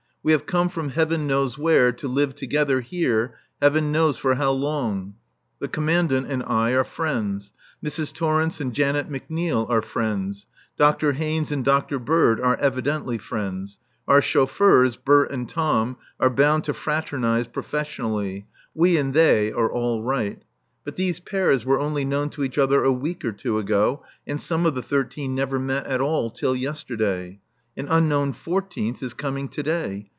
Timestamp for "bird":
11.97-12.39